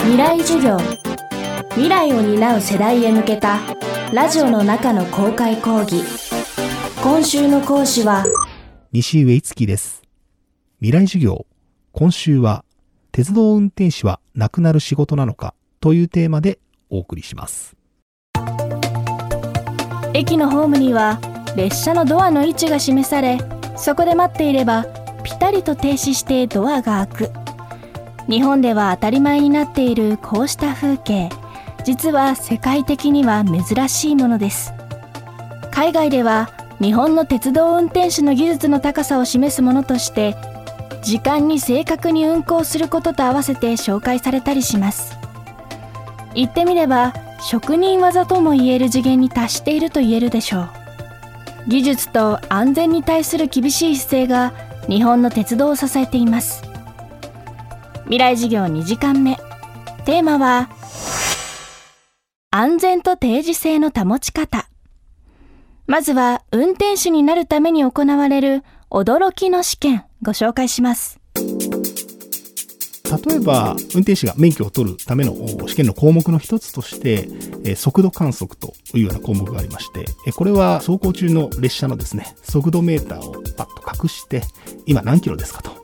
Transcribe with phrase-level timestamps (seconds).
[0.00, 0.78] 未来授業
[1.70, 3.58] 未来を担う世代へ向けた
[4.12, 6.02] ラジオの中の公開講義
[7.02, 8.24] 今週の講師は
[8.90, 10.02] 西上樹です。
[10.80, 11.46] 未来授業。
[11.92, 12.64] 今週は、
[13.12, 16.58] 鉄道運転士はなくなる仕事なのかというテーマで
[16.88, 17.76] お送りします。
[20.14, 21.20] 駅のホームには
[21.54, 23.38] 列車のドアの位置が示され
[23.76, 24.84] そこで待っていれば
[25.22, 27.47] ピタリと停止してドアが開く
[28.28, 31.30] 日本では当たり前になっているこうした風景。
[31.84, 34.74] 実は世界的には珍しいものです。
[35.70, 40.36] 海外では日本の鉄道運転士の技術の高さを示すものとして
[41.02, 45.16] 時間に正確に運行することと合わせて紹介されたりします。
[46.34, 50.70] 言ってみれば職人技とも言える次元に達していると言えるでしょう。
[51.68, 54.52] 技術と安全に対する厳しい姿勢が
[54.86, 56.67] 日本の鉄道を支えています。
[58.08, 59.36] 未来授業2時間目。
[60.06, 60.70] テーマは
[62.50, 64.66] 安全と定時性の保ち方。
[65.86, 71.20] まずは運転手になるために行われる驚きの試験ご紹介します。
[73.26, 75.34] 例えば、運転士が免許を取るための
[75.66, 84.42] 試験の項目の一つとして、速度観測というような項目がありまして、これは走行中の列車のですね、速度メーターをパッと隠して、
[84.86, 85.77] 今何キロですかと。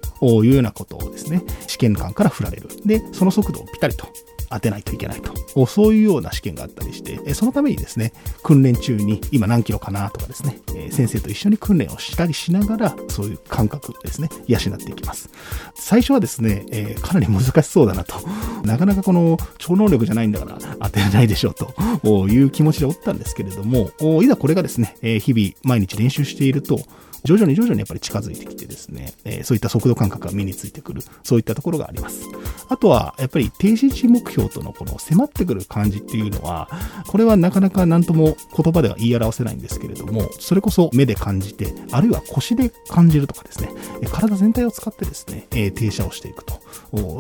[0.45, 2.69] いうようなことをですね、試験官から振られる。
[2.85, 4.09] で、その速度をピタリと
[4.51, 5.67] 当てないといけないと。
[5.67, 15.29] そういうような試験があったりして、そのためにですね、訓練中に今何キロかなとかですね、先生と一緒に訓練をしたりしながら、そういう感覚ですね、養っていきます。
[15.75, 18.17] 最初はですね、えかなり難しそうだなと。
[18.65, 23.91] なかなかこの超能力じゃないんだから当てれないでしょうという気持ちでおったんですけれども、
[24.23, 26.81] いざこれがですね、日々毎日練習していると、
[27.25, 32.25] 徐々に徐々にやっぱり近づいてきてですね、えーそういった速度感覚が身についてくる、そういったところがあります。
[32.69, 36.69] あとは、やっぱり停止値目標とのこの迫ってくる感じっていうのは、
[37.07, 43.69] これはなかなか何とも言葉では言い表せないんですけれども、それこそ目で感じて、あるいは腰で感じるとかですね、
[44.13, 46.63] 体全体を使ってですね、えー停車をしていくと。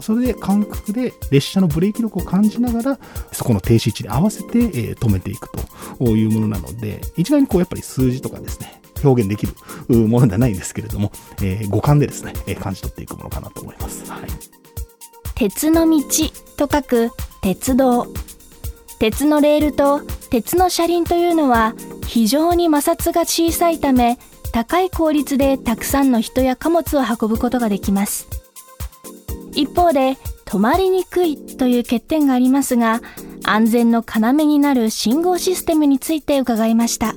[0.02, 2.98] それで感覚で列車のブレーキ力を感じながら、
[3.32, 5.48] そこの停止位置に合わせて、えー止めていく
[5.98, 9.54] というものなので、一概にこうやっぱり数字とかですね、表現できる
[10.08, 14.10] ものではないんですけれども、えー五感でですね、えー感じ取っていくものかなと思います。
[14.10, 14.20] はい。
[15.34, 16.02] 鉄の道
[16.56, 17.10] と書く
[17.42, 18.06] 鉄道
[18.98, 20.00] 鉄のレールと
[20.30, 21.74] 鉄の車輪というのは
[22.06, 24.18] 非常に摩擦が小さいため
[24.52, 28.28] 高い効率でたくさんの人や貨物を運ぶことができます
[29.52, 33.00] 一方で止まりにくいという欠点がありますが
[33.42, 37.14] 安全の要になる信号システムについて伺いました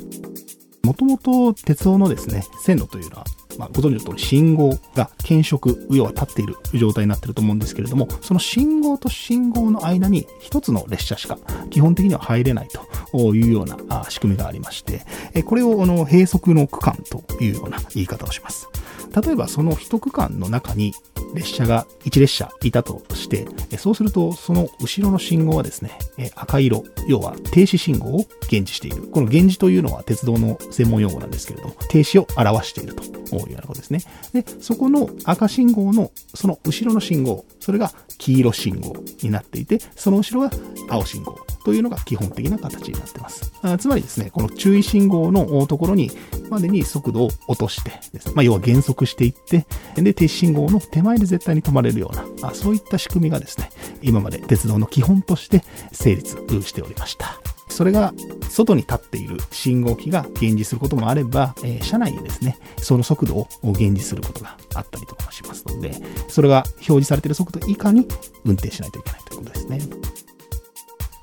[0.87, 3.25] もともと鉄道のですね、線路というのは、
[3.57, 11.37] まあ、ご存知の通り信号が検色、要は立っている状態になっていると思うんですけれども、その信号と信号の間に一つの列車しか
[11.71, 12.69] 基本的には入れない
[13.11, 15.03] というような仕組みがありまして、
[15.43, 18.69] これをあの閉塞の区間というような言い方をします。
[19.13, 20.93] 例えばその一区間の中に
[21.33, 25.97] 列車が1列車いたとして、そうするとその後ろの信号はですね、
[26.35, 29.03] 赤色、要は停止信号を現示している。
[29.03, 34.01] この現示というのは鉄道の専門用語なんですけれども、停止を表しているというようなことですね。
[34.33, 40.55] で、そこの赤信号のその後ろの信号、それが黄色信号になっていて、その後ろが
[40.89, 43.51] 青信号というのが基本的な形になってます。
[43.61, 46.11] あつまりですね、この注意信号のところに
[46.49, 49.65] までに速度を落としてですね、まあ、要は減速していって、
[49.95, 53.69] で、停止信号の手前で絶対に止まれるような、あそういった仕組みがですね、
[54.01, 57.39] 今まで鉄道の基本として成立しておりました。
[57.69, 58.13] それが
[58.49, 65.93] 外に立っている信号機が現示することもあれば、えー車内でですね、その速度を現示することがあったりとかもしますので、
[66.27, 68.07] それが表示されている速度以下に
[68.45, 69.79] 運転しないといけないということですね。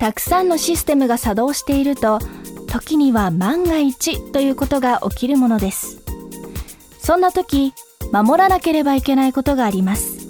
[0.05, 2.19] たくさんのシステムが作動していると
[2.67, 6.03] 時には万が一ということが起きるものです。
[6.99, 7.73] そんな時
[8.11, 10.29] 守らなければいけないことがあります。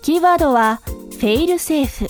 [0.00, 2.08] キーワードはフェイルセーフ。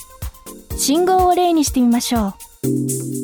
[0.78, 3.23] 信号を例にしてみましょう。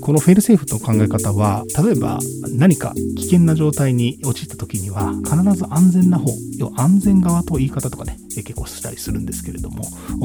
[0.00, 2.18] このフェルセーフの考え方は、例えば
[2.48, 9.84] 何か危険な状態に陥った時には、必ず安全な方、要は安全側と言い方とかね、結構したりするんですけれども、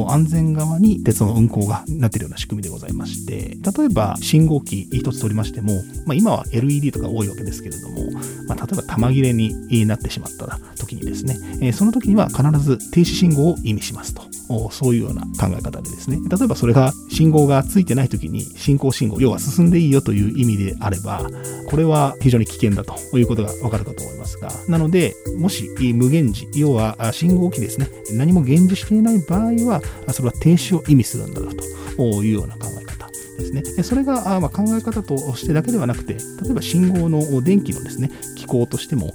[0.10, 5.74] 安全側に鉄の運行がなってるような仕組みでございまして、例えば信号機一つ取りましても、
[6.06, 8.12] まあ、今は LED とか多いわけですけれども、
[8.48, 14.24] まあ、例えば玉切れになってしまった時にですね、えその時には必ず停止信号を意味しますと。
[14.72, 21.30] そういうような考え方でですね、例えばそれが信号がついてない時に進行信号、要は進んでいいよという意味であれば、
[21.68, 29.82] これは非常に危険だということがわかるかと思いますが、なので、もし無限時、要は信号機ですね、何も現時していない場合は、
[30.12, 33.08] それは停止を意味するんだろうというような考え方
[33.38, 33.84] ですね。
[33.84, 38.12] それがま考え方としてだけではなくて、例えば信号の電気のですね、
[38.46, 39.14] 機構としても、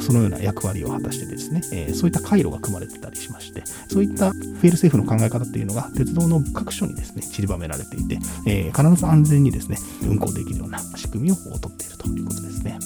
[0.00, 3.62] そのような役割を果たしてですね、えそういった回路が組まれてたりしまして、
[3.92, 12.78] そういったフェールセーフの考え方っていうのが、鉄道の各所にですね、散りばめられていて、え必ず安全にですね、運行できるような仕組みをとっているということですね。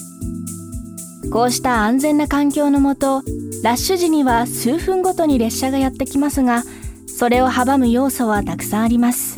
[1.31, 3.23] こうした安全な環境のもと、
[3.63, 6.63] ラッシュ時には数分ごとに列車がやってきますが、
[7.07, 9.37] それを阻む要素はたくさんあります。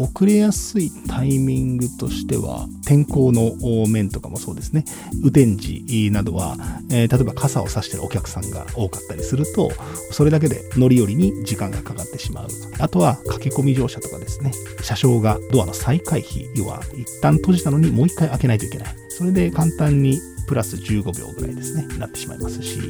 [0.00, 3.52] 遅れやすいタイミングとしては天候の
[3.86, 4.84] 面とかもそうですね。
[5.22, 6.56] 雨天時などは、
[6.90, 9.70] えー、例えば傘を差してるお客さんが多かったりすると
[10.10, 12.48] それだけで乗り降りに時間がかかってしまう。
[12.78, 14.52] あとは駆け込み乗車とかですね。
[14.82, 18.94] 車掌がドアの再開費要は一旦閉じたのにもう一回開けないといけない。
[19.10, 20.18] それで簡単に
[20.48, 22.80] プラス15秒ぐらいですね、なってしまいますし、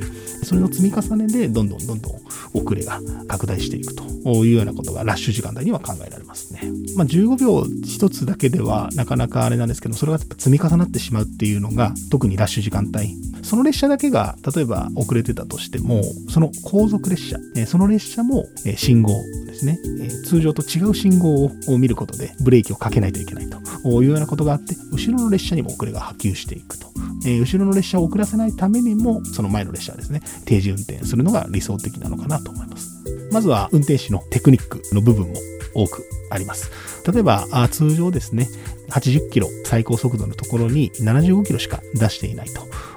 [0.42, 2.12] それの積み重ねでどんどんどんどん
[2.54, 4.04] 遅れが拡大していくと
[4.44, 6.62] いうようなことがラッシュ時間帯には考えられますね。
[6.96, 13.16] まあ、15秒一つだけではなかなかあれなんですけど、それが積み重なってしまうっていうのが、特にラッシュ時間帯。
[13.42, 18.44] その列車だけが、例えば遅れてたとしても、その後続列車、その列車も
[18.76, 19.12] 信号
[19.46, 19.78] ですね、
[20.24, 23.58] 通常と違う信号を見ることでブレーキをかけないといけないと
[24.02, 26.88] いうようなことがあって、後ろの列車にも遅れが波及していくと。
[27.24, 33.04] えー、後ろの列車を遅らせないためにも、その前の列車はですね、定時運転するのが理想的なのかなと思います。
[33.32, 35.34] まずは運転士のテクニックの部分も
[35.74, 36.70] 多くあります。
[37.10, 38.48] 例えば、通常ですね、
[38.90, 42.48] 80キロ最高速度のところに75キロしか出していない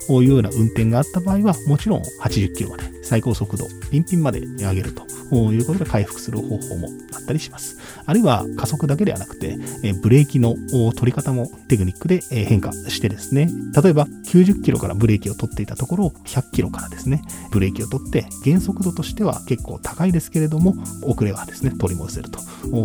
[0.07, 5.03] というような運転があった場合は、もちろん80キロまで最高速度、ピンピンまで上げると
[5.35, 7.77] いうことで回復する方法もあったりします。
[8.05, 9.57] あるいは加速だけではなくて、
[10.01, 10.55] ブレーキの
[10.95, 13.49] 取り方もテクニックで変化してですね、
[13.81, 22.39] 例えば90キロからブレーキを取っていたところを、100キロからですね、ブレーキを取って減速度としては結構高いですけれども、遅れはですね、取り戻せると。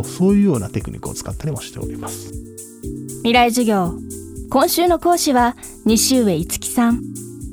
[0.04, 2.32] そういうようなテクニックを使ったりもしております。
[3.22, 3.94] 未来授業。
[4.48, 7.02] 今週の講師は西上樹さん。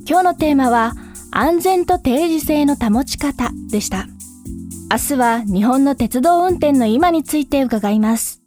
[0.08, 0.94] 今日のテーマは
[1.32, 4.08] 安全と定時性の保ち方でした。
[4.92, 8.45] 明日は日本の鉄道運転の今について伺います。